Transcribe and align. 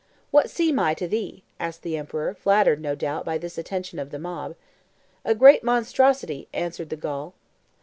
"What 0.31 0.49
seem 0.49 0.79
I 0.79 0.95
to 0.95 1.07
thee?" 1.07 1.43
asked 1.59 1.83
the 1.83 1.95
emperor, 1.95 2.33
flattered, 2.33 2.81
no 2.81 2.95
doubt, 2.95 3.23
by 3.23 3.37
this 3.37 3.59
attention 3.59 3.99
of 3.99 4.09
the 4.09 4.17
mob. 4.17 4.55
"A 5.23 5.35
great 5.35 5.63
monstrosity," 5.63 6.47
answered 6.53 6.89
the 6.89 6.95
Gaul. 6.97 7.35